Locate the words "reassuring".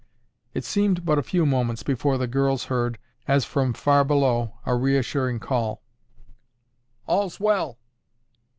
4.75-5.39